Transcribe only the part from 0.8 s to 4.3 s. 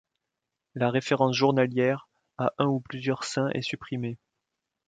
référence journalière à un ou plusieurs saints est supprimée.